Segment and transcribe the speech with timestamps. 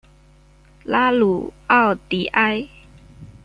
[0.83, 2.67] 拉鲁奥迪埃。